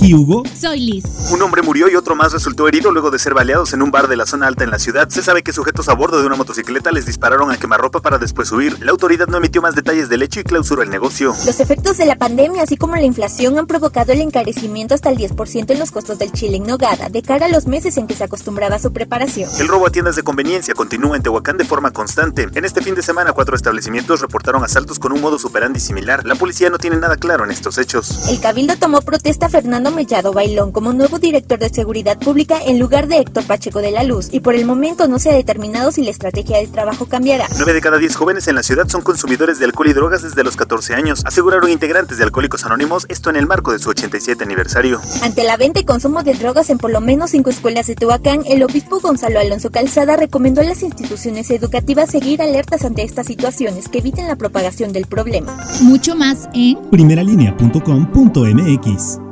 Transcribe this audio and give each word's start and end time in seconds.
aquí 0.00 0.14
Hugo. 0.14 0.42
Soy 0.58 0.80
Liz. 0.80 1.04
Un 1.30 1.42
hombre 1.42 1.62
murió 1.62 1.88
y 1.90 1.94
otro 1.94 2.14
más 2.14 2.32
resultó 2.32 2.66
herido 2.66 2.90
luego 2.90 3.10
de 3.10 3.18
ser 3.18 3.34
baleados 3.34 3.74
en 3.74 3.82
un 3.82 3.90
bar 3.90 4.08
de 4.08 4.16
la 4.16 4.24
zona 4.24 4.46
alta 4.46 4.64
en 4.64 4.70
la 4.70 4.78
ciudad. 4.78 5.08
Se 5.10 5.22
sabe 5.22 5.42
que 5.42 5.52
sujetos 5.52 5.88
a 5.88 5.94
bordo 5.94 6.20
de 6.20 6.26
una 6.26 6.36
motocicleta 6.36 6.90
les 6.90 7.04
dispararon 7.06 7.50
a 7.50 7.58
quemarropa 7.58 8.00
para 8.00 8.18
después 8.18 8.50
huir. 8.50 8.82
La 8.82 8.92
autoridad 8.92 9.26
no 9.28 9.36
emitió 9.36 9.60
más 9.60 9.74
detalles 9.74 10.08
del 10.08 10.22
hecho 10.22 10.40
y 10.40 10.44
clausuró 10.44 10.82
el 10.82 10.90
negocio. 10.90 11.34
Los 11.44 11.60
efectos 11.60 11.98
de 11.98 12.06
la 12.06 12.16
pandemia, 12.16 12.62
así 12.62 12.76
como 12.76 12.96
la 12.96 13.02
inflación, 13.02 13.58
han 13.58 13.66
provocado 13.66 14.12
el 14.12 14.20
encarecimiento 14.20 14.94
hasta 14.94 15.10
el 15.10 15.18
10% 15.18 15.70
en 15.70 15.78
los 15.78 15.90
costos 15.90 16.18
del 16.18 16.32
chile 16.32 16.56
en 16.56 16.64
nogada, 16.64 17.10
de 17.10 17.22
cara 17.22 17.46
a 17.46 17.48
los 17.50 17.66
meses 17.66 17.96
en 17.98 18.06
que 18.06 18.14
se 18.14 18.24
acostumbraba 18.24 18.76
a 18.76 18.78
su 18.78 18.92
preparación. 18.92 19.50
El 19.58 19.68
robo 19.68 19.86
a 19.86 19.90
tiendas 19.90 20.16
de 20.16 20.22
conveniencia 20.22 20.72
continúa 20.74 21.16
en 21.16 21.22
Tehuacán 21.22 21.58
de 21.58 21.64
forma 21.64 21.92
constante. 21.92 22.48
En 22.54 22.64
este 22.64 22.82
fin 22.82 22.94
de 22.94 23.02
semana, 23.02 23.32
cuatro 23.32 23.54
establecimientos 23.54 24.20
reportaron 24.20 24.64
asaltos 24.64 24.98
con 24.98 25.12
un 25.12 25.20
modo 25.20 25.38
superandi 25.38 25.78
similar. 25.78 26.24
La 26.24 26.36
policía 26.36 26.70
no 26.70 26.78
tiene 26.78 26.96
nada 26.96 27.16
claro 27.16 27.44
en 27.44 27.50
estos 27.50 27.76
hechos. 27.76 28.28
El 28.30 28.40
Cabildo 28.40 28.76
tomó 28.76 29.02
protesta 29.02 29.46
a 29.46 29.48
Fernando 29.50 29.89
Mellado 29.90 30.32
Bailón 30.32 30.72
como 30.72 30.92
nuevo 30.92 31.18
director 31.18 31.58
de 31.58 31.68
Seguridad 31.68 32.18
Pública 32.18 32.58
en 32.64 32.78
lugar 32.78 33.08
de 33.08 33.18
Héctor 33.18 33.44
Pacheco 33.44 33.80
de 33.80 33.90
la 33.90 34.02
Luz 34.02 34.28
y 34.32 34.40
por 34.40 34.54
el 34.54 34.64
momento 34.64 35.08
no 35.08 35.18
se 35.18 35.30
ha 35.30 35.34
determinado 35.34 35.92
si 35.92 36.02
la 36.02 36.10
estrategia 36.10 36.58
de 36.58 36.66
trabajo 36.66 37.06
cambiará. 37.06 37.46
9 37.56 37.72
de 37.72 37.80
cada 37.80 37.98
10 37.98 38.16
jóvenes 38.16 38.48
en 38.48 38.54
la 38.54 38.62
ciudad 38.62 38.88
son 38.88 39.02
consumidores 39.02 39.58
de 39.58 39.66
alcohol 39.66 39.88
y 39.88 39.92
drogas 39.92 40.22
desde 40.22 40.44
los 40.44 40.56
14 40.56 40.94
años, 40.94 41.22
aseguraron 41.24 41.70
integrantes 41.70 42.18
de 42.18 42.24
Alcohólicos 42.24 42.64
Anónimos, 42.64 43.06
esto 43.08 43.30
en 43.30 43.36
el 43.36 43.46
marco 43.46 43.72
de 43.72 43.78
su 43.78 43.90
87 43.90 44.44
aniversario. 44.44 45.00
Ante 45.22 45.44
la 45.44 45.56
venta 45.56 45.80
y 45.80 45.84
consumo 45.84 46.22
de 46.22 46.34
drogas 46.34 46.70
en 46.70 46.78
por 46.78 46.90
lo 46.90 47.00
menos 47.00 47.30
cinco 47.30 47.50
escuelas 47.50 47.86
de 47.86 47.94
Tehuacán, 47.94 48.42
el 48.46 48.62
obispo 48.62 49.00
Gonzalo 49.00 49.40
Alonso 49.40 49.70
Calzada 49.70 50.16
recomendó 50.16 50.60
a 50.60 50.64
las 50.64 50.82
instituciones 50.82 51.50
educativas 51.50 52.10
seguir 52.10 52.42
alertas 52.42 52.84
ante 52.84 53.02
estas 53.02 53.26
situaciones 53.26 53.88
que 53.88 53.98
eviten 53.98 54.28
la 54.28 54.36
propagación 54.36 54.92
del 54.92 55.06
problema. 55.06 55.56
Mucho 55.82 56.14
más 56.14 56.48
en 56.54 56.78
primeralinea.com.mx. 56.90 59.29